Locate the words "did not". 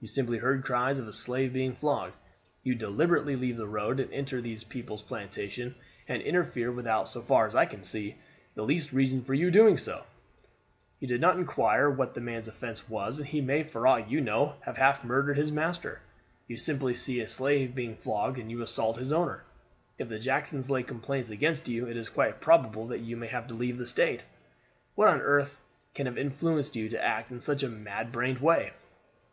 11.06-11.36